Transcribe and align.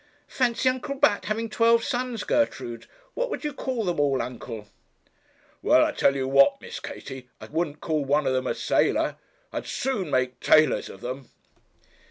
Fancy 0.27 0.67
Uncle 0.67 0.95
Bat 0.95 1.25
having 1.25 1.47
twelve 1.47 1.83
sons, 1.83 2.23
Gertrude. 2.23 2.87
What 3.13 3.29
would 3.29 3.43
you 3.43 3.53
call 3.53 3.85
them 3.85 3.99
all, 3.99 4.19
uncle?' 4.19 4.67
'Why, 5.61 5.83
I 5.83 5.91
tell 5.91 6.15
you 6.15 6.27
what, 6.27 6.59
Miss 6.59 6.79
Katie, 6.79 7.29
I 7.39 7.45
wouldn't 7.45 7.81
call 7.81 8.03
one 8.03 8.25
of 8.25 8.33
them 8.33 8.47
a 8.47 8.55
sailor. 8.55 9.17
I'd 9.53 9.67
sooner 9.67 10.09
make 10.09 10.39
tailors 10.39 10.89
of 10.89 11.01
them.' 11.01 11.29